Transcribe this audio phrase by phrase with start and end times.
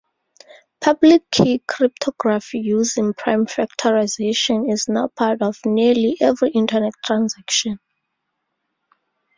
[0.79, 7.77] Public Key Cryptography using prime factorisation is now part of nearly every internet transaction.